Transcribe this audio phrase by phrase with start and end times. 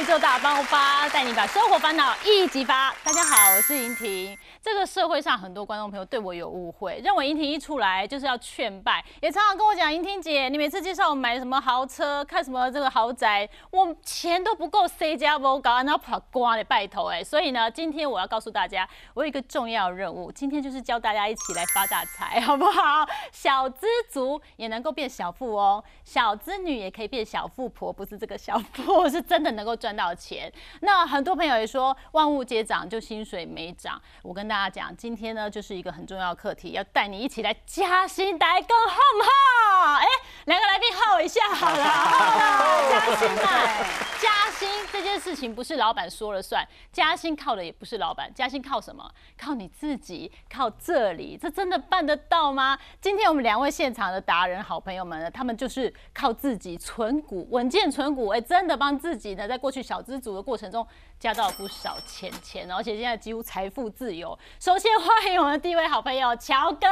[0.00, 2.94] 宇宙大爆发，带你把生活烦恼一击发。
[3.02, 4.38] 大家好，我是莹婷。
[4.62, 17.24] 这个社会上很多观众朋友对我有误会，认为莹婷一出来就是要劝败，也常常跟我讲，莹婷姐，你每次介绍我买什么豪车，看什么这个豪宅，我钱都不够，C 加不搞，然后跑瓜的拜头哎。
[17.24, 23.04] 所以呢，今天我要告诉大家，我有一个重要任务，今天就是教大家一起来发大财，好不好？
[23.32, 30.52] 小资族也能够变小富哦，小资女也可以变小富婆，不是这个小富，是真的能够赚到钱。
[30.80, 34.00] 那很多朋友也说，万物皆涨，就薪水没涨。
[34.22, 39.94] 我跟大家讲，今天呢就是一个很重要的课题，要带你一起来加薪，大家更好不好？
[39.94, 40.06] 哎，
[40.46, 43.86] 两个来宾耗一下好了， 好了，加薪啊！
[44.20, 49.08] 加薪这件事情不是老板说了算，加薪靠的也不是老板，加薪靠什么？
[49.40, 52.76] 靠你自己，靠这里，这真的办得到吗？
[53.00, 60.86] 今天我们两位现场的达人好朋友们呢，他们就是靠自己存股，稳健存股，哎，真的帮自己呢，在过去小资族的过程中
[61.18, 64.38] 加到不少钱钱，而且现在几乎财富自由。
[64.60, 66.86] 首先欢迎我们第一位好朋友乔哥。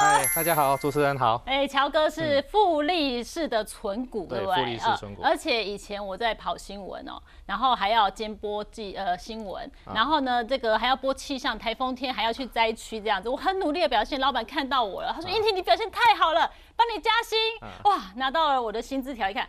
[0.00, 1.42] 哎，大家好，主持人好。
[1.46, 4.56] 哎，乔哥是复利式的存股，对不对？
[4.56, 5.22] 复利式存股。
[5.22, 17.38] 而且以前我在跑新闻哦，然后还要兼播记呃新闻，然后呢这个还要播气象，台风天还要去灾区这样子，我很努力的表现，老板看到我了，他说：“英婷，你表现太好了，帮你加薪。”
[17.84, 19.48] 哇，拿到了我的薪资条，一看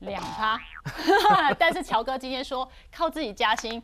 [0.00, 0.60] 两趴，
[1.58, 3.82] 但是乔哥今天说靠自己加薪。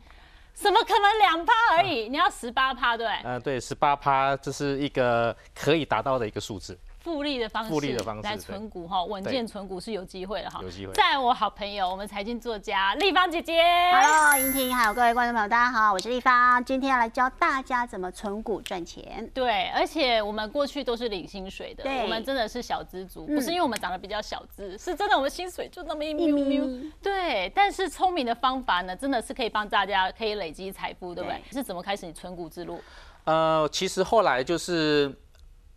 [0.52, 2.08] 怎么可能两趴而已？
[2.08, 3.06] 你要十八趴，对？
[3.24, 6.78] 呃，对，十八趴，这是一个可以达到的一个数字。
[7.06, 10.92] 复利的方式，复利的方式来存股哈，稳健存股是有机会的哈，有机会。
[10.92, 19.30] 在我好朋友，我们财经作家立方姐姐，Hello，莹婷，还有各位观众朋友，大家好，我是立方，今天要来教大家怎么存股赚钱。
[19.32, 26.90] 对，而且我们过去都是领薪水的，对，我们真的是小资族，不是因为我们长得比较小资，是真的我们薪水就那么一咪咪。
[27.00, 31.40] 对，但是聪明的方法呢，真的是可以帮大家可以累积财富，对不对？
[31.52, 32.80] 是怎么开始你存股之路？
[33.26, 35.16] 呃，其实后来就是。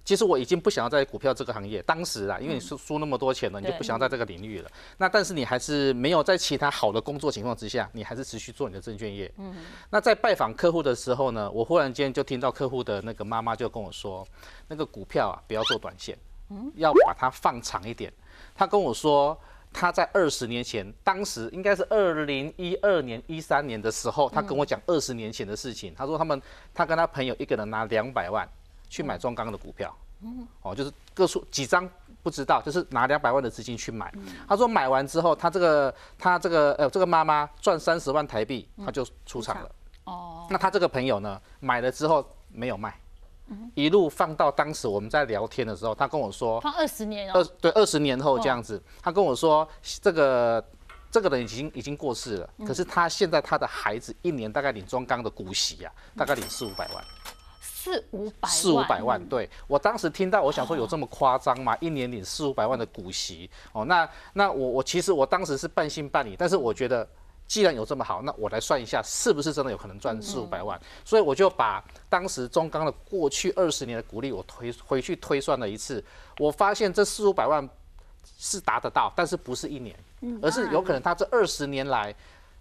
[0.10, 4.68] 其实我已经不想要在股票这个行业，当时啊，因为你输输那么多钱了，你就不想要在这个领域了。
[4.98, 9.32] 那但是你还是没有在其他好的工作情况之下，你还是持续做你的证券业。
[9.38, 9.56] 嗯。
[9.92, 14.28] 那在拜访客户的时候呢，我忽然间就听到客户的那个妈妈就跟我说，
[14.68, 16.18] 那个股票啊，不要做短线，
[16.50, 18.12] 嗯，要把它放长一点。
[18.56, 19.40] 他跟我说，
[19.72, 25.94] 他在二十年前，当时应该是二零一二年、一三年的时候，他跟我讲二十年前的事情。
[25.96, 26.42] 他说他们
[26.74, 28.50] 他跟他朋友一个人拿两百万。
[28.90, 29.96] 去买中钢的股票，
[30.62, 31.90] 哦，就是个数几张
[32.22, 34.14] 不知道，就是拿两百万的资金去买。
[34.48, 39.72] 他说买完之后，他这个他这个呃这个妈妈赚三十万台币，他就出场了。
[40.06, 43.00] 哦，那他这个朋友呢，买了之后没有卖，
[43.76, 49.68] 一路放到当时我们在聊天的时候，他跟我说放二十年，二对二十年后这样子，他跟我说
[50.02, 50.64] 这个
[51.12, 57.04] 这个人已经已经过世了，可是他现在他的孩子一年大概领中钢的股息啊，大概领四五百万。
[57.90, 59.50] 四五百四五百万，对。
[59.68, 61.76] 我当时听到，我想说有这么夸张吗？
[61.82, 63.50] 一年领四五百万的股息。
[63.72, 67.08] 哦，那那我我其实我当时是半信半疑，但是我觉得
[67.48, 76.04] 既然有这么好，那我来算一下是不是真的有可能赚四五百万，所以我就把当时中钢的过去二十年的股利我推回去推算了一次，
[76.38, 77.68] 我发现这四五百万
[78.38, 79.98] 是达得到，但是不是一年，
[80.42, 82.16] 而是有可能他这二十年来。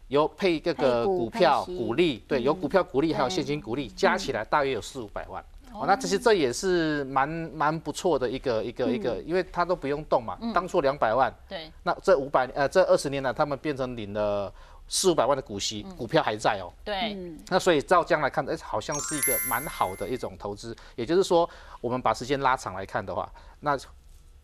[0.09, 5.45] 有配这个股票股利，对，有股票股利，还有现金股利，加起来大约有四五百万。
[5.73, 10.39] 哦，那其实这也是蛮蛮不错的一个一个一个，因为他都不用动嘛。
[10.55, 11.71] 当初两百万，对。
[11.83, 14.53] 那这五百呃这二十年来，他们变成领了
[14.89, 16.73] 四五百万的股息，股票还在哦。
[16.83, 17.15] 对。
[17.49, 20.75] 那所以照这样来看，哎，好像是一个蛮好的一种投资。
[20.97, 21.49] 也就是说，
[21.83, 23.31] 我们把时间拉长来看的话，
[23.61, 23.79] 那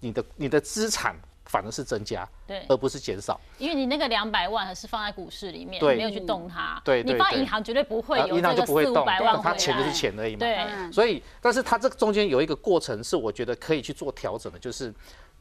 [0.00, 1.16] 你的你的资产。
[1.44, 3.38] 反而是增加，对，而不是减少。
[3.58, 6.80] 因为你那个两百万还是放在股市里面，对，没有去动它。
[6.84, 10.38] 对，你放银行绝对不会有这个四五百万，它钱就是钱而已嘛。
[10.38, 14.92] 对，所以，但是它这个中间有一个过程是我觉得可以去做调整的，就是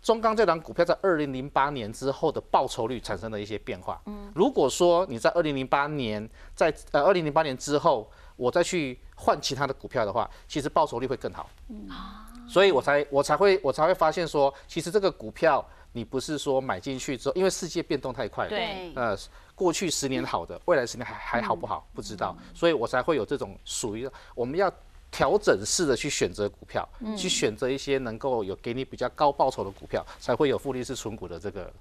[0.02, 4.00] 中钢这档股票在二零零八年之后的报酬率产生了一些变化。
[4.06, 11.50] 嗯，如果说你在二零零八年，在呃二零零八年之后，我再去换其他的股票的话，其实报酬率会更好。
[11.70, 15.66] 嗯啊，所以我才我才会我才会发现说，其实这个股票。
[15.94, 19.16] 你不是说买进去之后，因为世界变动太快了，对，呃，
[19.56, 21.88] 过去十年好的，未来十年还还好不好？
[21.94, 24.70] 不知道，所以我才会有这种属于我们要
[25.12, 31.72] 调整式的去选择股票，去选择一些能够有给你比较高报酬的股票，才会有复利式存股的这个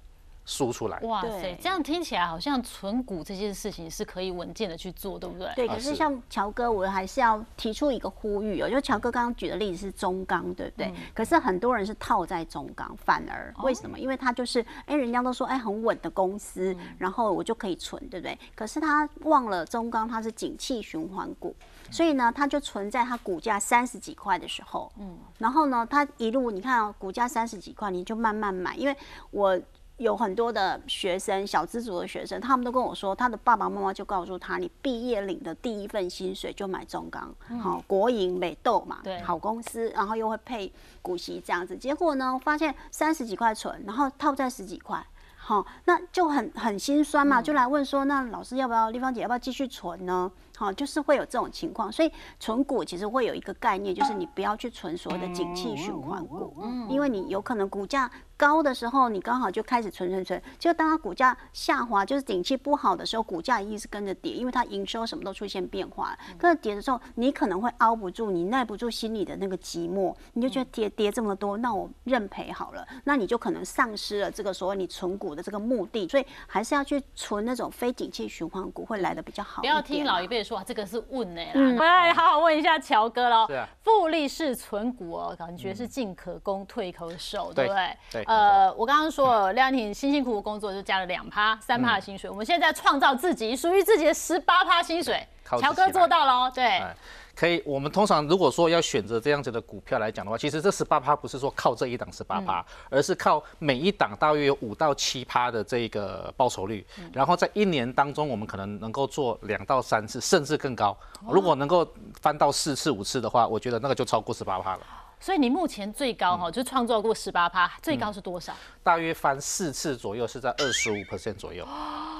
[0.45, 0.99] 输出来。
[1.01, 5.51] 哇塞，这样听起来好像存股这件事情是可以稳健的去做，对不对？
[5.55, 10.93] 对，可是像乔哥，我还是要提出一个呼吁哦，就乔哥刚刚举的例子是中钢，对不对？
[11.13, 13.97] 可是很多人是套在中钢，反而为什么？
[13.97, 18.37] 因为他就是哎，人家都说哎很稳的公司，然后我就可以存，对不对？
[18.55, 21.55] 可是他忘了中钢它是景气循环股，
[21.89, 28.95] 所以呢，它就存在它股价三十几块的时候，嗯，然后呢，它一路你看哦，股价三十几块，你就慢慢买，因为
[29.31, 29.59] 我。
[30.03, 40.71] 有很多的学生，小资族的学生，他们都跟我说，他的爸爸妈妈就告诉他，你毕业领的第一份薪水就买中钢，好、国营美豆嘛对，好公司，然后又会配
[41.01, 41.75] 股息这样子。
[41.75, 45.03] 结果呢，发现三十几块存，然后套在十几块。
[45.45, 50.31] 好、那就很很心酸嘛，就来问说，那老师要不要，丽芳姐要不要继续存呢？
[50.55, 52.09] 好、就是会有这种情况，所以
[52.39, 56.55] 存股其实会有一个概念，就是你不要去存所谓的景气循环股，
[56.87, 66.17] 因为你有可能股价高的时候，你刚好就开始存存存，就当它股价下滑，就是景气不好的时候，股价一定是跟着跌，因为它营收什么都出现变化了。
[66.37, 79.67] 可是跌的时候，你可能会熬不住，你耐不住心里的那个寂寞，你就觉得跌跌这么多，那我认赔好了，那你就可能丧失了这个所谓你存股的这个目的，所以还是要去存那种非景气循环股，会来的比较好不。
[79.67, 81.51] 要听老一辈说啊，这个是问呢啦。
[81.55, 83.67] 嗯我来好好问一下乔哥喽是啊。
[83.83, 87.97] 复利式存股哦，感觉是进可攻退可守，对不对？
[88.11, 95.25] 对呃，我刚刚说了，廖婷辛辛苦苦工作就加了两趴、三趴的薪水，我们现在创造自己属于自己的十八趴薪水。
[95.59, 96.63] 乔哥做到了哦，对。
[96.63, 96.95] 哎，
[97.35, 97.61] 可以。
[97.65, 110.97] 我们通常如果说要选择这样子的股票来讲的话，其实这十八趴不是说靠这一档十八趴，而是靠每一档大约有五到七趴的这个报酬率，然后在一年当中，我们可能能够做两到三次，甚至更高。
[111.27, 111.87] 如果能够
[112.21, 114.81] 翻到四次、五次的话，我觉得那个就超过十八趴了。
[115.23, 118.53] 所以你目前最高哈，就创造过十八趴，最高是多少？
[118.83, 121.65] 大约翻四次左右，是在二十五 percent 左右。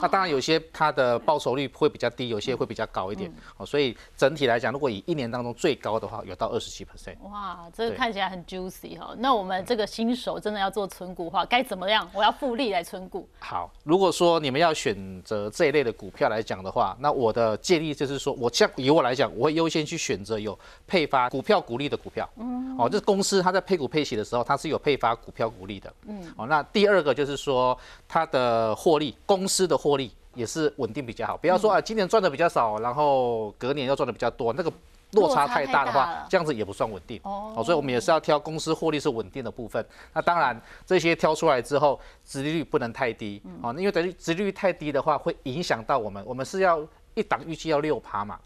[0.02, 3.30] 那当然有些它的报酬率会比较低，有些会比较高一点。
[3.58, 7.18] 哦，所以整体来讲，如果以一年当中最高的话，有到二十七 percent。
[7.30, 9.14] 哇，这个看起来很 juicy 哈。
[9.18, 12.10] 那我们这个新手真的要做存股的话，该怎么样？
[12.14, 13.28] 我要复利来存股。
[13.40, 20.58] 好，如果说你们要选择这一类的股票来讲的话，那我的建议就是说，我像以我来讲，我会优先去选择有
[20.88, 22.30] 配发股票股利的股票。
[22.38, 25.92] 嗯，哦，就是公司它在配股配息的时候，它是有配发股票股利的。
[26.06, 27.76] 嗯，哦，那第二个就是说
[28.08, 31.36] 它的获利，公司的获利也是稳定比较好。
[31.36, 34.72] 不要说啊，今年赚的比较少，然后隔年又赚的比较多，那个。
[35.14, 39.86] 落差太大的话这样子也不算稳定哦哦，所以我们也是要挑公司获利是稳定的部分。
[40.12, 46.24] 那当然，这些挑出来之后，殖利率不能太低哦，因为等于殖利率太低的话，会影响到我们。
[46.26, 48.40] 我们是要一档预计要六趴嘛，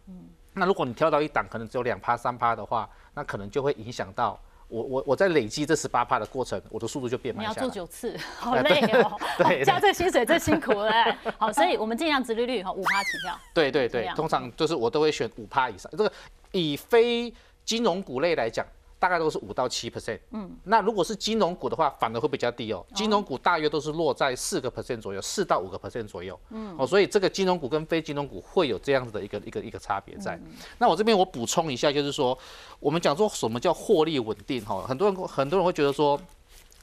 [0.55, 7.53] 那如果你挑到一档可能只有两趴三趴的话，那可能就会影响到我我我在累积这十八趴的过程，我的速度就变慢你要。
[7.55, 9.17] 做九次， 好累 哦。
[9.65, 11.17] 加这薪水最辛苦了哎。
[11.39, 13.39] 好，所以我们尽量直利率哈五趴起跳。
[13.55, 15.91] 对对对，通常就是我都会选五趴以上。
[15.91, 16.11] 这个
[16.51, 17.33] 以非
[17.65, 18.63] 金融股类来讲，
[18.99, 20.19] 大概都是五到七 percent。
[20.31, 22.85] 嗯，那如果是金融股的话，反而会比较低哦。
[22.95, 26.39] 金融股大约都是落在四个 percent 左右，四到五个 percent 左右。
[26.49, 30.39] 嗯，哦，所以这个金融股跟非金融股会有这样子的一个一个一个差别在。
[30.77, 32.37] 那我这边我补充一下，就是说，
[32.79, 36.19] 我们讲说什么叫获利稳定哈，很多人很多人会觉得说。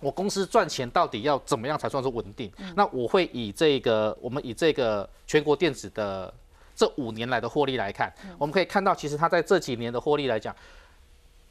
[0.00, 2.52] 我公司赚钱到底要怎么样才算是稳定？
[2.76, 6.34] 那我会以这个，我们以这个全国电子的
[6.76, 10.54] 这五年来的获利来看，我们可以看到，其实它在这几年的获利来讲，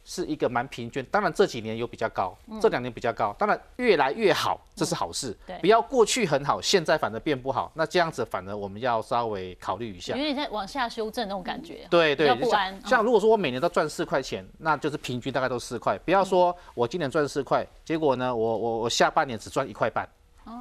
[0.06, 1.04] 是一个蛮平均。
[1.12, 5.58] 当然这几年有比较高，这两年比较高，当然越来越好，这是好事对。
[5.60, 10.24] 不要过去很好，现在反而变不好，那这样子反而我们要稍微考虑一下有。
[10.24, 11.88] 点在往下修正那种感觉。
[11.90, 15.98] 对对不安像像如果说我每年都赚四块钱，那就是平均大概都四块。
[16.00, 20.08] 不要说我今年赚四块，结果呢，我我我下半年只赚一块半，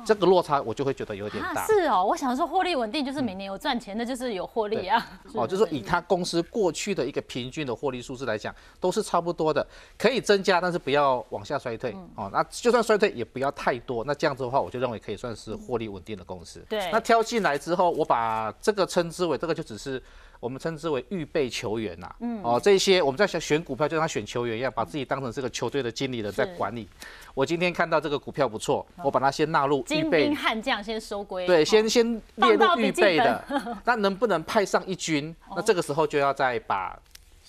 [0.05, 1.67] 这个落差我就会觉得有点啊，大。
[1.67, 5.05] 是哦，我想说获利稳定就是每年有赚钱，那就是有获利啊。
[5.35, 9.67] 哦，就是说以他公司过去的一个平均的获利数字来讲，都是差不多的，
[9.99, 11.95] 可以增加，但是不要往下衰退。
[12.15, 14.05] 哦，那就算衰退也不要太多。
[14.05, 16.65] 那这样子的话，我就认为可以算是获利稳定的公司。
[16.69, 20.03] 对那挑进来之后，我把这个称之为这个就只是
[20.43, 22.43] 我们称之为预备球员呐、嗯。
[22.43, 26.89] 哦，这些我们在选选股票，就像选球员一样，把自己当成这个球队的经理人在管理。
[27.33, 31.47] 我今天看到这个股票不错，我把它先纳入预精备兵悍将先收归。
[31.47, 33.45] 对，哦先先列入预备的，
[33.85, 35.33] 那能不能派上一军？
[35.55, 36.99] 那这个时候就要再把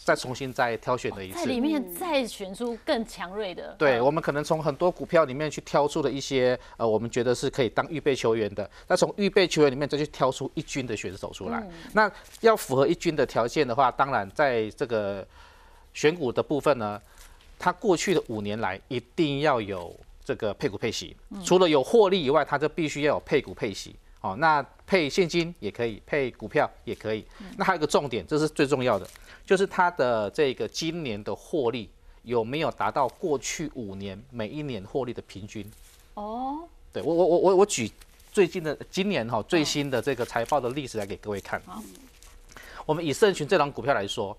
[0.04, 1.40] 再重新再挑选的一次。
[1.40, 3.74] 在里面再选出更强锐的。
[3.78, 8.70] 对，嗯我们可能从很多股票里面去挑出了一些呃，我们觉得是可以当预备球员的。
[8.88, 11.66] 那从预备球员里面再去挑出一军的选手出来。
[11.94, 15.26] 那要符合一军的条件的话，当然在这个
[15.94, 17.02] 选股的部分呢，
[17.58, 21.16] 它过去的五年来一定要有这个配股配息。
[21.44, 23.96] 除了有获利以外，它就必须要有配股配息。
[24.24, 27.26] 哦，那配现金也可以，配股票也可以。
[27.58, 29.06] 那还有一个重点，这是最重要的，
[29.46, 31.90] 就是它的这个今年的获利
[32.24, 35.70] 有没有达到过去五年每一年获利的平均？
[36.14, 36.60] 哦，
[36.94, 37.92] 对我我我我我举
[38.32, 41.62] 最近的今年哈最新的这个财报的历史来给各位看。
[42.86, 44.36] 我们以盛群这档股票来说。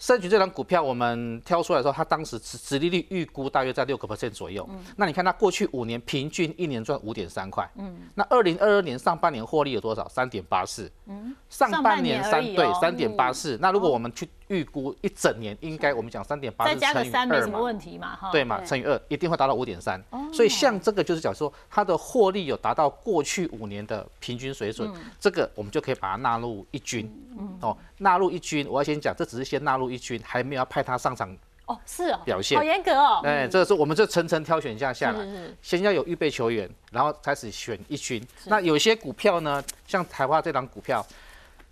[0.00, 4.66] 盛群这张股票，我们挑出来的时候，它当时殖殖利率预估大约在六个 percent 左右。
[4.70, 7.70] 嗯，那你看它过去五年平均一年赚五点三块。
[7.76, 10.08] 嗯，那二零二二年上半年获利有多少？
[10.08, 10.90] 三点八四。
[11.04, 13.58] 嗯，上半年三对三点八四。
[13.60, 18.16] 那如果我们去预估一整年，应该我们讲三点八再加个三没什么问题嘛？
[18.16, 18.60] 哈，对嘛？
[18.64, 20.02] 乘以二一定会达到五点三。
[20.32, 27.06] 所以像这个就是讲说，它的获利有达到过去五年的平均水准，这个我们就可以把它纳入一军。
[27.38, 29.90] 嗯，哦，纳入一军，我要先讲，这只是先纳入。
[29.90, 33.20] 一军还没有要派他上场哦，是哦，表现好严格哦。
[33.24, 35.26] 哎，这个是我们就层层挑选下下来，
[35.62, 38.24] 先要有预备球员，然后开始选一军。
[38.44, 41.04] 那有些股票呢，像台化这档股票，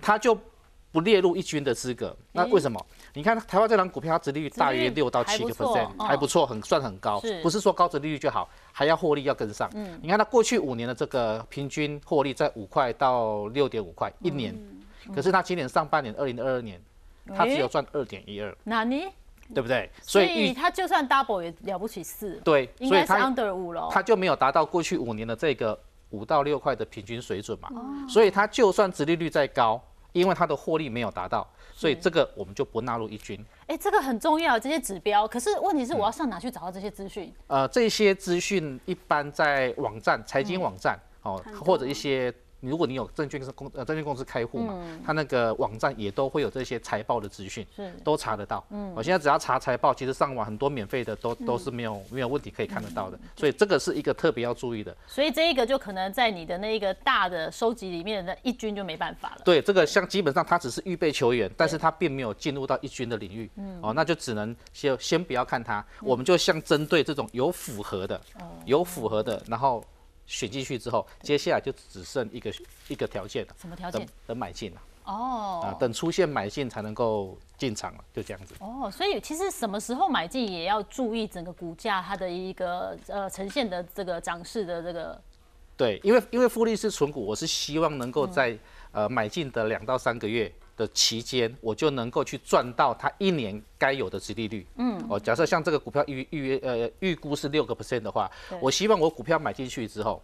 [0.01, 0.37] 它就
[0.93, 2.17] 不列入一军的资格。
[2.33, 2.85] 那为什么？
[3.15, 7.21] 你看台湾这档股票，它殖利率大约六到七个 percent，还不错，很算很高。
[7.43, 9.71] 不是说高殖利率就好，还要获利要跟上。
[9.75, 14.55] 嗯，你看它过去五年的这个平均获利在五块到六点五块一年，
[15.15, 16.81] 可是它今年上半年二零二二年。
[17.37, 19.05] 它只有赚二点一二，那你
[19.55, 19.91] 对不对？
[20.01, 25.79] 所以它就算 double 也了不起四，对，应该是 under 五了，它就没有达到过去五年的这个
[26.09, 27.69] 五到六块的平均水准嘛。
[28.09, 29.79] 所以它就算殖利率再高，
[30.13, 33.45] 因为它的获利没有达到，所以这个我们就不纳入一军。
[33.67, 35.27] 哎，这个很重要，这些指标。
[35.27, 37.33] 可是问题是，我要上哪去找到这些资讯？
[37.47, 42.33] 呃，这些资讯一般在网站、财经网站哦，或者一些。
[42.61, 44.75] 如果你有证券公呃证券公司开户嘛，
[45.05, 48.65] 他那个网站也都会有这些财报的资讯，是都查得到。
[48.71, 53.19] 嗯，我现在只要查财报，其实上网很多免费的都都是没有没有问题可以看得到的。
[53.37, 54.97] 所以这个是一个特别要注意的。
[55.07, 59.43] 所以这一个就可能在你的那一个大的收集里面的一军就没办法了。
[59.45, 63.49] 对，这个像基本上他只是预备球员，但是他并没有进入到一军的领域。
[63.57, 68.21] 嗯，哦，那就只能先先不要看他，我们就像针对这种有符合的，
[68.65, 69.85] 有符合的，然后。
[70.29, 72.53] 选进去之后，接下来就只剩一个
[72.87, 73.57] 一个条件了。
[73.59, 74.07] 什么条件？
[74.27, 74.83] 等买进了。
[75.07, 75.63] 哦。
[75.65, 78.55] 啊，等出现买进才能够进场了，就这样子。
[78.61, 85.21] 哦，所以其实什么时候买进也要注意整个股价它的一个呃呈现的这个涨势的这个。
[85.77, 88.57] 对，因为因为富力是存股，我是希望能够在
[88.93, 90.53] 呃买进的两到三个月。
[90.79, 94.65] 的期间，我就能够去赚到它一年该有的殖利率。
[94.77, 98.31] 嗯，哦，假设像这个股票预预约呃预估是六个 percent 的话，
[98.61, 100.23] 我希望我股票买进去之后，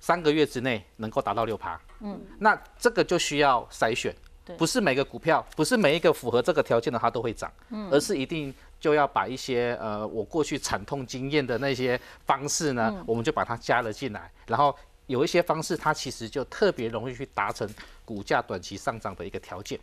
[0.00, 1.78] 三个月之内能够达到六趴。
[2.00, 4.16] 嗯，那这个就需要筛选，
[4.56, 14.74] 不是每个股票，不是每一个符合这个条件的它都会涨，嗯，而是一定就要把一些呃我过去惨痛经验的那些方式呢，我们就把它加了进来，然后。
[15.12, 17.68] 有一些方式，它其实就特别容易去达成
[18.04, 19.78] 股价短期上涨的一个条件。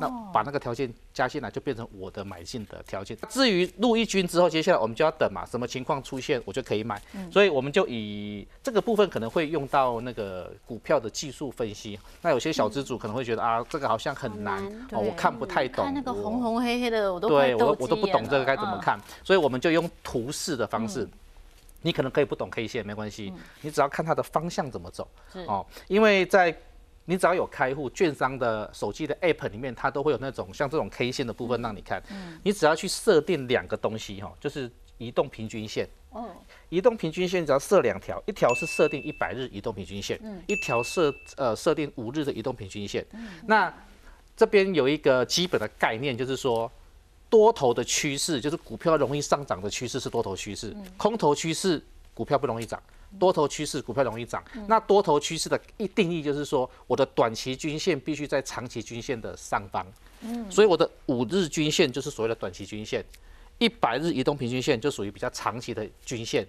[0.00, 3.14] 那把那个条件加进来，就变成我的买进的条件。
[3.28, 6.98] 至于入一军之后，接下来我们就要等嘛，什么情况出现，我就可以买。
[7.30, 11.98] 所以我们就以这个部分可能会用到那个股票的技术分析。
[12.22, 15.84] 那有些小资主可能会觉得啊，这个好像很难哦，我看不太懂。
[15.84, 18.98] 看那个红红黑黑的，我都对我我都不懂这个该怎么看。
[19.22, 21.06] 所以我们就用图示的方式。
[21.86, 25.08] 你可能可以不懂 K 线没关系，你只要看它的方向怎么走
[25.46, 25.64] 哦。
[25.86, 26.52] 因为在
[27.04, 32.02] 你只要有开户，券商的手机的 App 里面，它都会有那种像这种 K 线的部分让你看。
[32.42, 35.88] 你只要去设定两个东西哈，就是移动平均线。
[36.10, 36.34] 哦。
[36.70, 43.06] 移动平均线只要设两条，一条是设定一百日移动平均线，一条设呃设定五日的移动平均线。
[43.46, 43.72] 那
[44.36, 46.68] 这边有一个基本的概念，就是说。
[47.28, 51.82] 多头的趋势就是股票容易上涨的趋势是多头趋势，空头趋势
[52.14, 52.80] 股票不容易涨，
[53.18, 54.42] 多头趋势股票容易涨。
[54.68, 59.86] 那多头趋势的一定义就是说，我的短期均线必须在长期均线的上方，
[60.48, 63.04] 所以我的五日均线就是所谓的短期均线，
[63.58, 66.46] 一百日移动平均线就属于比较长期的均线。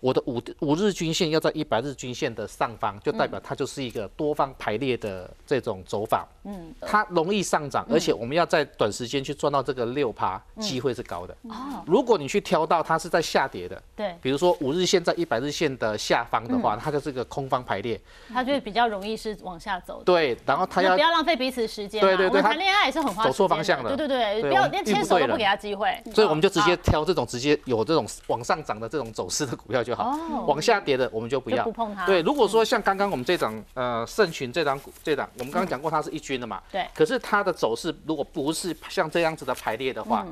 [0.00, 6.24] 我的五五日均线要在一百日均线的上方，就代表它就是一个多方排列的这种走法。
[6.48, 11.36] 嗯，它容易上涨，而且我们要在短时间去赚到这个六趴，机会是高的。
[11.42, 18.00] 哦，如果你去挑到它是在下跌的，对，比如说五日线在一百日线的下方的话，它就是个空方排列，
[18.32, 20.02] 它就比较容易是往下走。
[20.04, 22.00] 对，然后它要不要浪费彼此时间？
[22.00, 23.94] 对对对，谈恋爱也是很花走错方向了。
[23.94, 26.02] 对对对，不要连牵手都不给他机会。
[26.14, 30.04] 所以我们就直接挑这种直接有这种往上涨的这种走势的股票就好。
[30.04, 32.06] 哦，往下跌的我们就不要，不碰它。
[32.06, 36.62] 对，如果说像刚刚我们这张呃盛群这张股这张，我们刚刚讲过它是一军的嘛。
[36.70, 36.86] 对。
[36.94, 40.26] 可是它的走势如果不是像这样子的排列的话，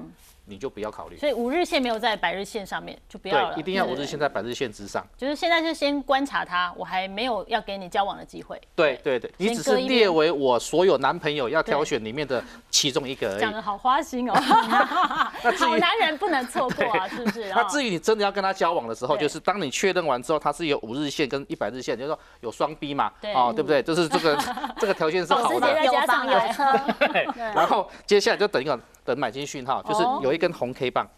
[0.47, 1.17] 你就不要考虑。
[1.17, 5.07] 所以五日线没有在百日线上面就不要了，对，一定要五日线在百日线之上。
[5.17, 8.61] 就是现在就先观察他，我还没有要给你交往的机会。
[8.75, 13.41] 对对对，你只是列为我所有男朋友要挑选里面的其中一个而已。
[13.41, 14.35] 讲的好花心哦，
[15.59, 17.49] 好男人不能错过啊，是不是？
[17.55, 23.83] 那至于你真的要跟他交往的时候，就是当你确认完之后，他是有五日线跟一百日线，就是说有双 B 嘛，对哦，对不对？
[23.83, 24.39] 就是这个
[24.79, 25.47] 这个条件是好的。
[25.47, 26.65] 保时捷再有加上房有来车，
[27.55, 31.09] 然后接下来就等一个等买进讯号，就是哦有一根红 K 棒。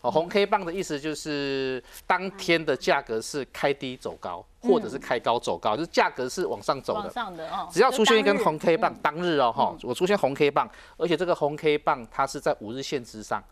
[0.00, 7.10] 哦，红 K 棒的意思就是当天的价格是开低走高，或者是开高走高，就是价格是往上走往的。
[7.10, 13.42] 上的哦，只要出现一根红 K 棒，嗯当日哦哈，我出现红 K 棒，而且这个红 K 棒它是在五日线之上，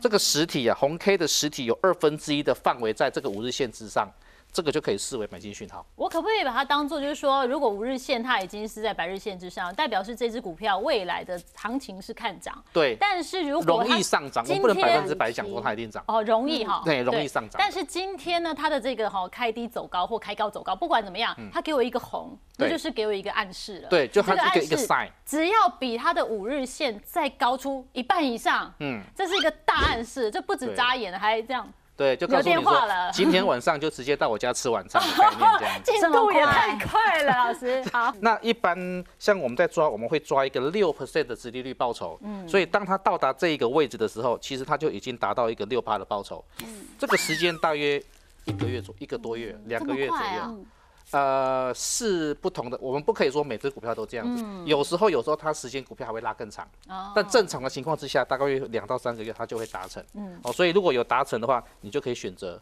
[0.00, 4.08] 这个实体啊，红 K 的实体有二分之一的范围在这个五日线之上，
[4.54, 5.84] 这个就可以视为买进讯号。
[5.96, 12.64] 我可不可以把它当做就是说，如果五日线它已经是在百日线之上，代表是这只股票未来的行情是看涨。
[12.72, 16.04] 对，但是如果容易上涨，不能百天分之百讲说它一定涨。
[16.06, 23.88] 哦，容易哈，对容易上涨但是今天呢，它的这个哈开低走高或开高走高，不管怎么样，它给我一个红，那嗯就是给我一个暗示了。
[23.88, 32.82] 对就它这个一个 sign 只要比它的五日线再高出一半以上，嗯，这是一个大暗示，这不止对眨眼，还这样对，就告诉有你说
[33.12, 35.82] 今天晚上就直接到我家吃晚餐的概念这样。
[35.84, 37.82] 进度也太快了， 老师。
[37.92, 42.18] 好，那一般像我们在抓，我们会抓一个六 percent 的殖利率报酬。
[42.22, 46.44] 嗯，所以当它到达这一个位置的时候，其实它就已经达到一个六趴的报酬。
[46.64, 48.02] 嗯，这个时间大约
[48.44, 50.64] 一个月左一个多月，两个月左右。
[51.10, 54.44] 呃，是不同的，我们不可以说每只股票都这样子。
[54.64, 60.02] 有时候有时候它时间股票还会拉更长，哦但正常的情况之下，大概有两到三个月它就会达成。
[60.14, 62.60] 嗯，哦，所以如果有达成的话，你就可以选择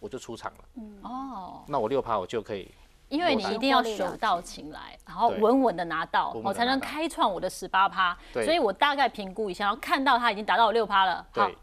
[0.00, 0.58] 我就出场了。
[0.76, 2.70] 嗯哦，那我六趴我就可以。
[3.10, 8.16] 因为你一定要手到擒来，然后稳稳的拿到，我才能开创我的十八趴。
[8.32, 11.56] 对所以我大概评估一下，然后看到它已经达到六趴了，好对，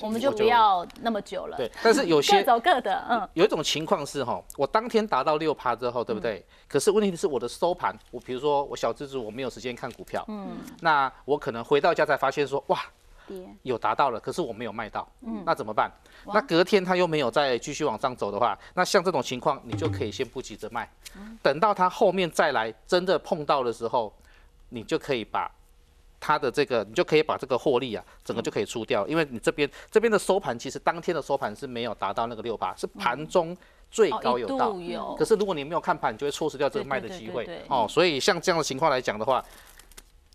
[0.00, 1.56] 我们就不要那么久了。
[1.56, 6.44] 对，但是有些 各些走各的，嗯，有一种情况是哈，我当天达到六趴之后，对不对？
[6.68, 12.78] 可是问题是我的收盘，我比如说我小资主我没有时间看股票，嗯，那我可能回到家才发现说，哇，
[13.26, 13.44] 跌。
[13.62, 15.90] 有达到了，可是我没有卖到，嗯，那怎么办？
[16.26, 20.88] 那隔天它又没有再继续往上走的话，那像这种情况，你就可以先不急着卖，
[21.42, 24.12] 等到它后面再来真的碰到的时候，
[24.68, 25.50] 你就可以把。
[26.20, 33.56] 它的这个，你就可以把这个获利啊，整个就可以出掉，因为你这边这边的收盘其实当天的收盘是没有达到那个六八，是盘中
[33.90, 34.72] 最高有到，
[35.16, 37.48] 可是如果你没有看盘，你就会错失掉这个卖的机会。
[37.68, 37.86] 哦。
[37.88, 39.42] 所以像这样的情况来讲的话，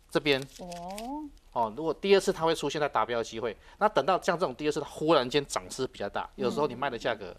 [0.09, 7.36] 这边哦，哦，如果第二次它会出现在达标的机会，那等到像这种第二次它忽然间涨势比较大，有时候你卖的价格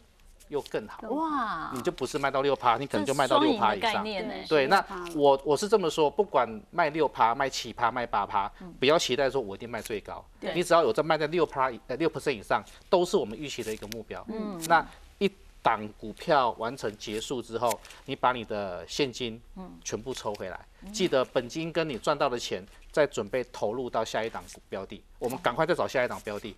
[0.49, 4.05] 又更好，哇，你就不是卖到六趴，你可能就卖到六趴以上。
[4.49, 14.25] 对，那我我是这么说，不管卖六趴、卖七趴、卖八趴，不要期待说我一定卖最高，你只要有在卖在六趴呃六 percent 以上，都是我们预期的一个目标。
[14.29, 14.87] 嗯，那
[15.19, 15.31] 一
[15.63, 19.41] 档股票完成结束之后，你把你的现金
[19.83, 20.61] 全部抽回来，
[20.93, 26.55] 记得本金跟你赚到的钱再准备投入到下一档股标的，我们赶快再找下一档标的。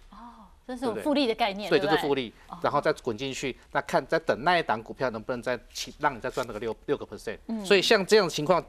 [0.69, 7.39] 这是复利的概念，对，就是复利，然后再滚进去，那看再等那一档股票能不能再起让你再赚那个六六个 percent。
[7.65, 8.63] 所以像这样的情况，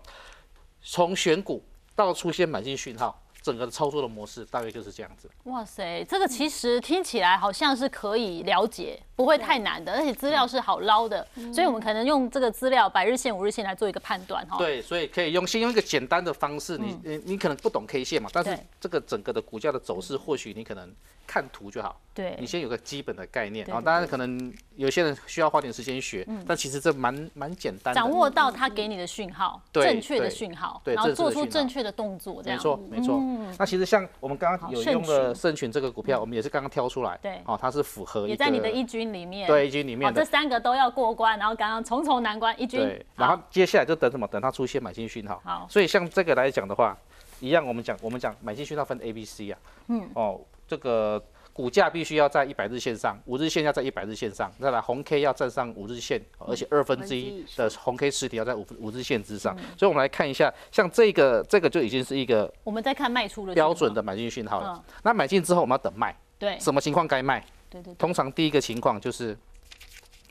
[0.81, 1.61] 从选股
[1.95, 5.29] 到出现买进讯号，整个的操作的模式大约就是这样子。
[5.45, 14.57] 哇塞，这个其实听起来好像是可以了解，不会太难的，而且资料是好捞的，所以我们可能用这个资料百日线、五日线来做一个判断哈。
[14.57, 20.93] 对，所以可以用先用一个简单的方式，你你你可能不懂 K 线嘛，但是这个整个的股价的走势，或许你可能
[21.25, 21.99] 看图就好。
[22.19, 27.95] 对你先有个基本的概念啊，当然可能有些人需要花点时间学，但其实这蛮蛮简单。
[27.95, 32.57] 掌握到他给你的讯号，正确的对讯号，对然后做出正确的动作，这样。
[32.57, 33.21] 没错，没错。
[33.57, 39.47] 那其实像我们刚刚有用的盛盛群这个股票，我们也是刚刚挑出来，对哦，它是符合也在你的一军里面。
[39.47, 40.19] 对一军里，面的。
[40.19, 42.81] 这三个都要过关，然后刚刚重重难关，一军。
[42.81, 44.27] 对，然后接下来就等什么？
[44.27, 45.41] 等它出现买进讯号。
[45.45, 46.97] 好所以像这个来讲的话，
[47.39, 49.59] 一样我们讲我们讲买进讯号分 A、B、C 啊。
[49.87, 50.09] 嗯。
[50.13, 51.23] 哦，这个
[51.59, 59.53] 股价必须要在一百日线上，五日线要在一百日线上，再来红 K 要站上五日线，而且二分之一的红 K 实体要在五五日线之上。
[59.77, 64.93] 所以我们来看一下，像这个这个就已经是一个我们在看卖出的标准的买进讯号了嗯。
[65.03, 67.45] 那买进之后我们要等卖，对什么情况该卖？
[67.69, 69.37] 对对对，通常第一个情况就是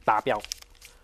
[0.07, 0.41] 达标。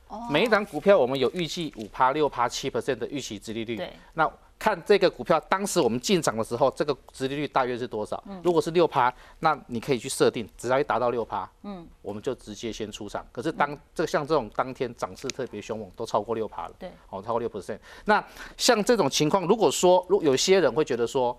[0.08, 3.76] 哦每一档股票我们有预计五趴、六趴、七 percent 的预期殖利率。
[3.76, 4.30] 对，那
[4.64, 8.24] 看这个股票当时我们进场的时候，这个殖利率大约是多少？
[8.26, 13.22] 嗯如果是六趴，那你可以去设定，只要一达到六趴，嗯，我们就直接先出场。
[13.30, 17.78] 可是嗯当这像这种当天涨势特别凶猛，都超过六趴了，对，哦，超过六 percent。
[18.06, 18.24] 那
[18.56, 21.36] 像这种情况，如果说如有些人会觉得说。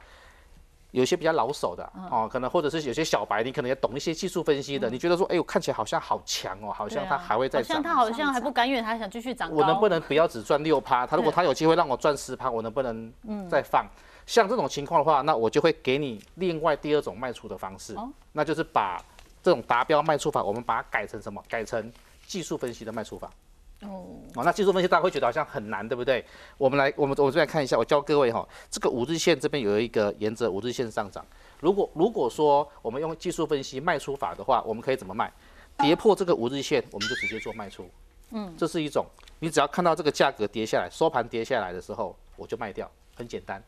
[0.96, 9.52] 有些比较老手的哦，可能或者是有些小白，你可能也懂一些技术分析的，你觉得说，哎呦，看起来好像好强哦，好像它还会再涨，好像它好像还不甘愿，还想继续涨。
[9.52, 11.06] 我能不能不要只赚六趴？
[11.06, 13.12] 他如果他有机会让我赚十趴，我能不能
[13.50, 13.86] 再放？
[14.26, 17.94] 像这种情况的话，那我就会给你另外第二种卖出的方式，
[18.32, 18.98] 那就是把
[19.44, 21.44] 这种达标卖出法，我们把它改成什么？
[21.50, 21.92] 改成
[22.26, 23.30] 技术分析的卖出法。
[23.88, 26.24] 哦，哦，那技术分析大家会觉得好像很难，对不对？
[26.58, 31.26] 我们来，我们我这边看一下，我教各位哈，这个五日线这边有一个沿着五日线上涨。
[31.60, 35.32] 如果如果说我们用技术分析卖出法的话，我们可以怎么卖？
[35.78, 37.90] 跌破这个五日线，我们就直接做卖出。
[38.32, 39.06] 嗯，这是一种，
[39.40, 42.90] 你只要看到这个价格跌下来，收盘跌下来的时候，我就卖掉。
[43.18, 43.64] 很简单，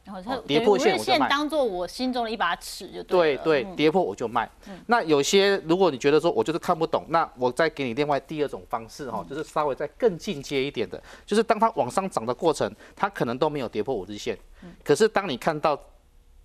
[0.45, 4.49] 跌破线我就卖，当做我心中的一把尺就对对对，跌破我就卖。
[4.87, 14.37] 那有些如果你觉得说我就是看不懂，那我再给你另外第二种方式哈，就是稍微再更进阶一点的，就是当它往上涨的过程，它可能都没有跌破五日线，
[14.83, 15.79] 可是当你看到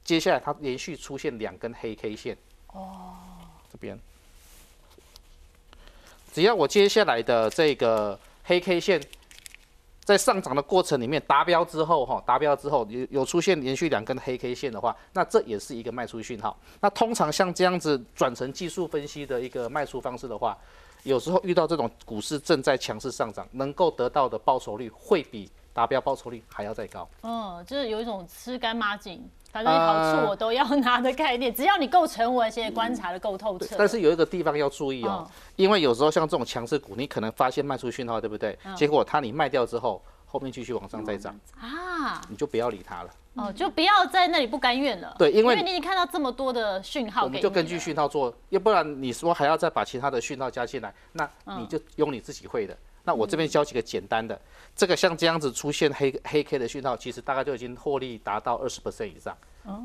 [0.04, 2.36] 接下来它连续出现两根黑 K 线，
[2.68, 3.14] 哦，
[3.72, 3.98] 这边，
[6.32, 9.00] 只要我接下来的这个黑 K 线。
[10.04, 16.58] 在上涨的过程里面达标之后，哈，达标之后有有出现连续两根黑 K 线的话，那这也是一个卖出讯号。
[16.80, 20.58] 那通常像这样子转成技术分析的一个卖出方式的话，
[21.04, 27.08] 有时候遇到这种股市正在强势上涨，能够得到的报酬率会比达标报酬率还要再高。
[27.22, 31.52] 嗯，就是有一种吃干抹净，反正好处我都要拿的概念。
[31.54, 33.76] 只要你够沉稳，现在观察的够透彻。
[33.78, 38.58] 但是有一个地方要注意哦，因为有时候像这种强势股，你可能发现卖出讯号，对不对？
[38.74, 40.02] 结果它你卖掉之后。
[40.24, 43.10] 后面继续往上再涨啊，你就不要理它了。
[43.34, 45.14] 哦，就不要在那里不甘愿了。
[45.18, 52.74] 对，因为你已经看到这么多的讯号，我们就根据讯号做，要不然你说还要再把其他的讯号加进来，那你就用你自己会的。
[53.04, 54.40] 那我这边教几个简单的，
[54.74, 59.36] 这个像这样子出现黑黑 K 的讯号，其实大概就已经获利达到二十 percent 以上。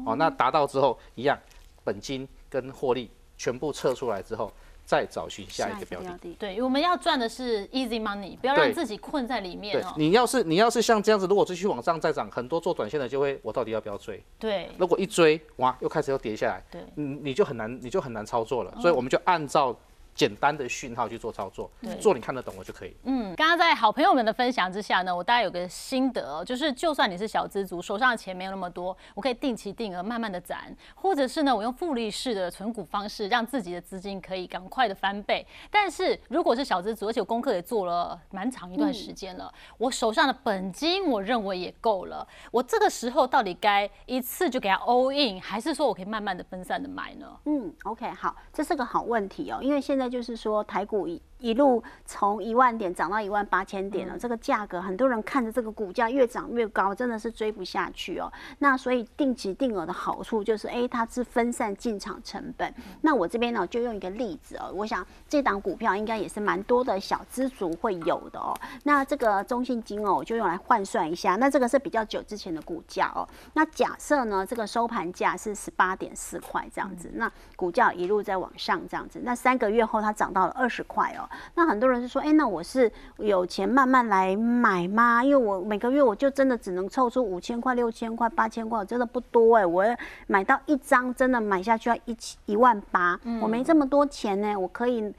[0.05, 1.37] 哦，那达到之后一样，
[1.83, 4.51] 本金跟获利全部撤出来之后。
[4.87, 9.93] 再找寻下一个标的，对，我们要赚的是 easy money，不要让自己困在里面哦。
[9.97, 14.23] 你要是你要是像这样子，如果继续往上再涨，很多做短线的就会，我到底要不要追？
[14.39, 18.73] 对，如果一追，哇，又开始又跌下来，对，你你就很难，你就很难操作了。
[18.79, 19.77] 所以我们就按照。
[20.17, 21.69] 简单的讯号去做操作，
[22.01, 22.97] 做你看得懂我就可以。
[23.03, 35.45] 嗯，刚刚在好朋友们的分享之下呢，我大概有个心得，就是就算你是小资族，手上的钱没有那么多，我可以定期定额慢慢的攒，或者是呢，我用复利式的存股方式，让自己的资金可以赶快的翻倍。
[35.69, 47.27] 但是如果是小资族，而且我功课也做了蛮长一段时间了，我手上的本金我认为也够了，我这个时候到底该一次就给它 all in，还是说我可以慢慢的分散的买呢？
[47.45, 50.06] 嗯，OK，好，这是个好问题哦，因为现在。
[50.09, 58.31] 就是说，台股一一路从一万点涨到一万八千点了，这个价格很多人看着这个股价越涨越高，真的是追不下去哦。
[58.59, 62.73] 那所以定期定额的好处就是，哎，它是分散进场成本。
[63.01, 68.57] 那我这边呢，就用一个例子哦，我想这档股票应该也是蛮多的小资族会有的哦。
[68.83, 71.35] 那这个中信金哦，我就用来换算一下。
[71.35, 73.27] 那这个是比较久之前的股价哦。
[73.53, 79.97] 那假设呢，这个收盘价是十八点四块这样子，那股价一路在往上这样子，那三个月后。
[79.97, 85.23] 它涨到了二十块哦，那很多人是说，哎，那我是有钱慢慢来买吗？
[85.23, 89.65] 因为我每个月我就真的只能凑出五千块、六千块、八千块，真的不多哎。
[89.65, 89.83] 我
[90.27, 95.13] 买到一张真的买下去要一千一万八，我没这么多钱呢，我可以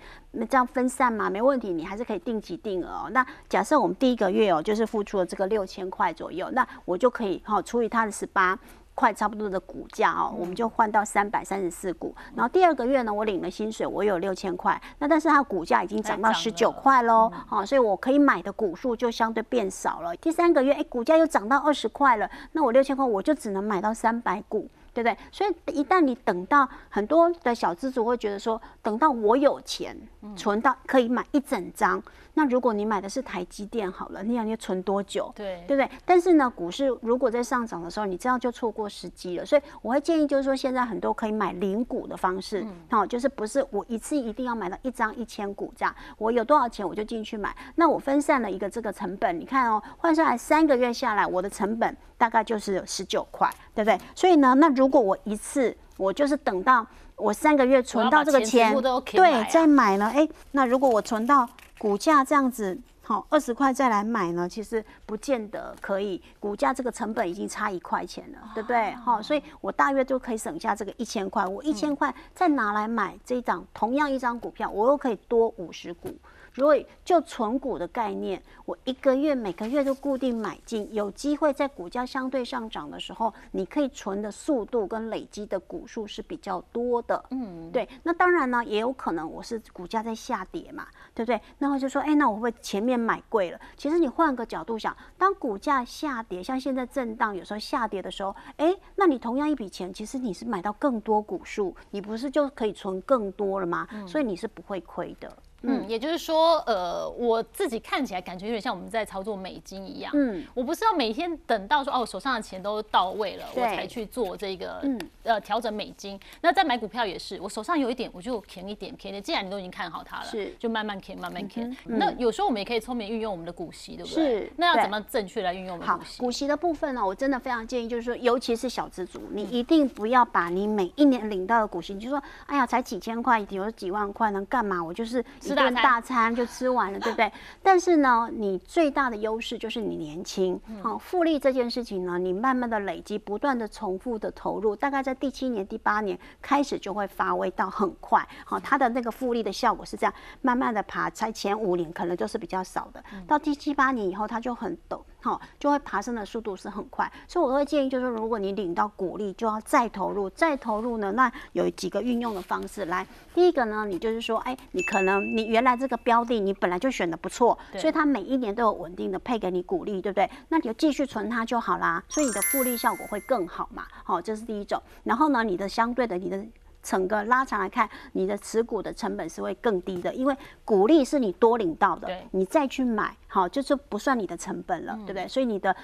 [0.49, 1.29] 这样分散嘛？
[1.29, 3.11] 没问题，你还是可以定期定额哦。
[3.11, 8.59] 那假设我们第一个月哦，就是付出了这个六千块左右，那我就可以哈除以它的十八。
[8.99, 12.13] 块差不多的股价哦，我们就换到三百三十四股。
[12.35, 14.81] 然后第二个月呢，我领了薪水，我有六千块。
[14.99, 20.17] 那但是它股价已经涨到十九块喽，好，所以我可以买的股数就相对变少了。
[20.17, 25.17] 第三个月，哎，股价又涨到二十块了，那我六千块我就只能买到三百股，对不对？
[25.31, 29.97] 所以一旦你等到很多的小资主会觉得说，等到我有钱
[30.37, 32.03] 存到可以买一整张。
[32.35, 35.33] 那如果你买的是台积电好了，你想你存多久？
[35.35, 35.91] 对，对不对？
[36.05, 39.45] 但是呢，股市如果在上涨的时候，你这样就错过时机了。
[39.45, 47.53] 所以我会建议，就是说现在很多可以买零股的方式，好，就是不是我一次一定要买到一张一千股这样，我有多少钱我就进去买。
[47.75, 53.99] 那我分散了一个这个成本，你看哦，换算来三个月下来，我的成本大概就是十九块，对不对？
[54.15, 58.77] 所以呢，那如果我一次我就是等到我三个月存到这个钱，
[59.07, 61.49] 对，再买呢，哎，那如果我存到。
[61.81, 66.21] 股价这样子，好二十块再来买呢，其实不见得可以。
[66.41, 68.91] 股价这个成本已经差一块钱了，对不对？
[68.97, 71.47] 好，所以我大约就可以省下这个一千块。
[71.47, 76.13] 我一千块再拿来买这一张同样一张股票，我又可以多五十股。
[76.59, 87.25] 如果就存股的概念，我一个月每个月都固定买进，有机会在股价相对上涨的时候，你可以存的速度跟累积的股数是比较多的。
[87.31, 87.89] 嗯，对。
[88.03, 91.41] 那当然呢，也有可能我是股价在下跌嘛，对不对？
[91.59, 93.61] 那我就说，哎，那我会不会前面买贵了？
[93.77, 103.87] 其实你换个角度想，当股价下跌，像现在震荡，有时候下跌的时候，哎，那你同样一笔钱，其实你是买到更多股数，你不是就可以存更多了吗？
[104.09, 105.33] 所以你是不会亏的。
[105.63, 110.13] 嗯，也就是说，呃，我自己看起来感觉有点像我们在操作美金一样。
[110.15, 116.19] 嗯，我不是要每天等到说哦，我手上的钱都到位了，我才去做这个，嗯，呃，调整美金。
[116.43, 119.21] 那在买股票也是，我手上有一点，我就填一点，填的。
[119.21, 121.77] 既然你都已经看好它了，是，就慢慢填，慢慢填。
[121.85, 124.25] 那有时候我们也可以聪明运用我们的股息，对不对？
[124.25, 124.53] 是。
[124.57, 126.19] 那要怎么正确来运用我们股息？
[126.21, 134.83] 股息的部分呢，我真的非常建议，就是说，尤其是小资族，你一定不要把你每一年领到的股息，你就说，哎呀，才几千块，有几万块，能干嘛？
[134.83, 136.29] 我就是一顿大餐。
[136.39, 137.33] 就吃完了，对不对？
[137.63, 140.61] 但是呢，你最大的优势就是你年轻。
[140.83, 148.25] 好，复利这件事情呢，你慢慢的累积，不断的重复的投入，大概在第七年、第八年开始就会发威到很快。
[148.45, 155.01] 好，它的那个复利的效果是这样，慢慢的爬，才前五年可能就是比较少的，到第七八年以后，它就很陡。
[155.21, 162.85] 好，就会爬升的速度是很快，所以我会建议，就是如果你领到股利，就要再投入，再投入呢，那有几个运用的方式。
[162.85, 170.31] 来，第一个呢，你就是说，哎，你可能你原来这个标的你本来就选的不错，所以它每一年都有稳定的配给你股利，对不对？
[170.49, 173.87] 那你就继续存它就好啦，所以你的复利效果会更好嘛。
[174.05, 174.81] 好，这是第一种。
[175.03, 176.45] 然后呢，你的相对的你的。
[176.89, 185.29] 整个拉长来看，你的持股的成本是会更低的，因为股利是你多领到的，你再去买，好，就是不算你的成本了，对不对？
[185.29, 185.77] 所以你的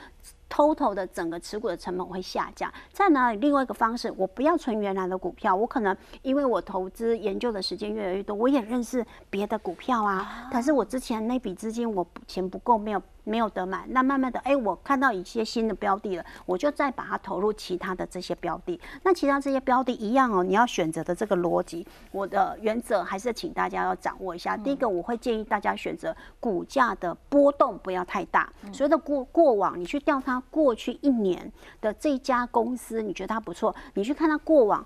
[0.48, 2.72] total 的整个持股的成本会下降。
[2.90, 13.02] 再呢，另外一个方式，我不要存原来的股票，我可能因为我投资研究的时间越来越多，我也认识别的股票啊，但是我之前那笔资金我钱不够，没有。
[13.24, 18.78] 没有得买，那慢慢的，哎，我看到一些新的标的了，我就再把它投入其他的这些标的。
[19.02, 24.56] 那其他这些标的一样哦，你要选择的这个逻辑，我的原则还是请大家要掌握一下。
[24.56, 28.52] 第一个，我会建议大家选择股价的波动不要太大。
[28.72, 34.84] 所谓的过过往，你去调它过去一年的这家公司，你觉得它不错，你去看它过往。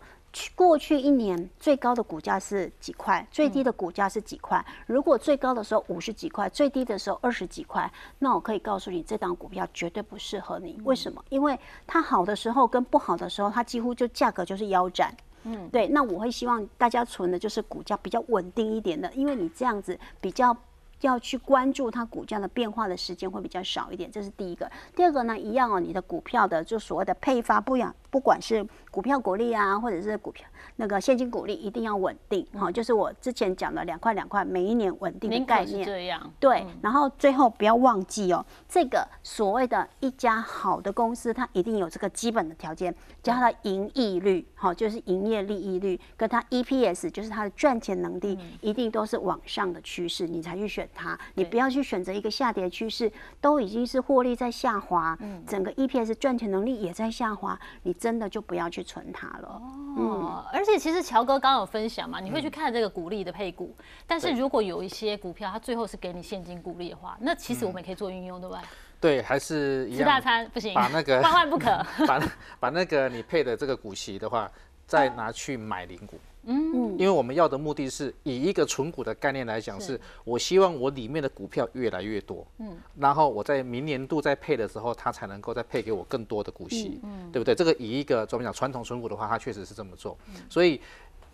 [0.55, 4.65] 过去一年最高的股价是几块，最低的股价是几块？
[4.87, 10.81] 如果最高的时候五十几块，最低的时候二十几块，那我可以告诉你，这档股票绝对不适合你。
[10.85, 11.25] 为什么？
[11.31, 15.17] 因为它好的时候跟不好的时候，它几乎就价格就是腰斩。
[15.45, 15.89] 嗯，对。
[15.89, 20.57] 那我会希望大家存的就是股价比较稳定一点的，因为你这样子比较。
[21.03, 24.69] 要去关注它股价的变化的时间会比较少一点，这是第一个。
[24.97, 32.71] 第二个呢，一样哦，你的股票的就所谓的配发不一样，不管是股票股利啊，或者是股票那个现金股利，一定要稳定哈。
[32.71, 35.85] 就是我之前讲的两块两块，每一年稳定的概念。
[35.85, 36.33] 这样。
[36.41, 50.89] 对，然后最后不要忘记哦，这个所谓的一家好的公司，它一定有这个基本的条件，叫它的盈利率，好，就是营业利益率，跟它 EPS，就是它的赚钱能力，一定都是往上的趋势，你才去选。
[50.95, 59.63] 它，你不要去选择一个下跌趋势，都已经是获利在下滑，嗯，整个 EPS 赚钱能力也在下滑，你真的就不要去存它了。
[59.97, 63.75] 哦，而且其实乔哥刚刚有分享嘛，你会去看这个股利的配股，
[64.07, 68.63] 但是如果有一些股票它最后是给你现金股利的话，那其实我们也可以做运用，对不对？
[69.01, 71.67] 对，还是吃大餐不行，把那个万万不可，
[72.07, 72.21] 把
[72.61, 74.51] 把那个你配的这个股息的话，
[74.87, 76.19] 再拿去买零股。
[76.51, 87.55] 嗯，因为我们要的目的是以一个存股的概念来讲，是我希望我里面的股票越来越多，嗯，然后我在明年度再配的时候，它才能够再配给我更多的股息，嗯，对不对？
[87.55, 90.17] 这个以一个怎么讲传统存股的话，它确实是这么做，
[90.49, 90.81] 所以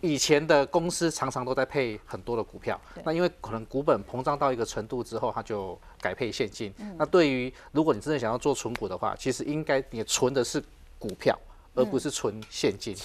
[0.01, 6.73] 以前的公司常常都在配很多的股票，那因为可能股本膨胀到一个程度之后，它就改配现金。
[6.97, 10.61] 那对于如果你真的想要做存股的话，其实应该你存的是
[10.99, 11.39] 股票。
[11.75, 12.95] 而不是存现金，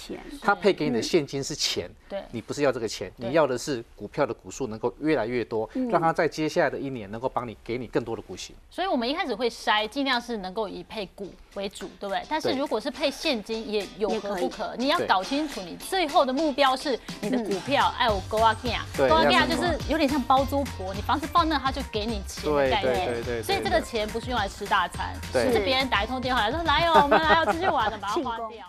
[0.41, 2.23] 他配给你的现金是钱，对。
[2.31, 8.55] 你不是要这个钱，你要的是股票的股数能够越来越多，让他在接下来的一年能够帮你给你更多的股息。
[8.69, 12.23] 所以我们一开始会筛，尽量是能够以配股为主，对不对？
[12.29, 14.73] 但是如果是配现金，也有何不可？
[14.77, 23.43] 你要搞清楚，你最后的目标是你的股票，哎，我 go again，go again 就是有点像包租婆，你房子放那，他就给你钱的概念。
[23.43, 28.60] 所以这个钱不是用来吃大餐，是别人打一通电话来说来哦，我们来哦出去玩的，把它花掉。